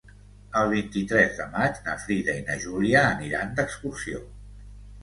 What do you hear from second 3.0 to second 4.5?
aniran d'excursió.